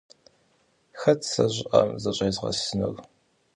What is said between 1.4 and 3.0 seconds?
щӀыӀэм зыщӀезгъэсынур?